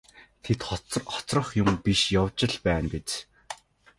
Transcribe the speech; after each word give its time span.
Тэд 0.43 0.59
хоцрох 1.11 1.49
юм 1.63 1.69
биш 1.83 2.01
явж 2.21 2.39
л 2.51 2.55
байна 2.65 2.87
биз. 2.93 3.09